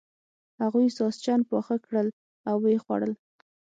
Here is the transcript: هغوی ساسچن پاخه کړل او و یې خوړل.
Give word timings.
هغوی 0.61 0.87
ساسچن 0.97 1.39
پاخه 1.51 1.75
کړل 1.85 2.07
او 2.49 2.55
و 2.59 2.65
یې 2.73 2.77
خوړل. 2.83 3.13